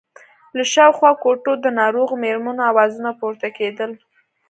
له 0.57 0.63
شاوخوا 0.73 1.11
کوټو 1.23 1.51
د 1.59 1.65
ناروغو 1.79 2.15
مېرمنو 2.23 2.61
آوازونه 2.71 3.09
پورته 3.19 3.47
کېدل. 3.57 3.91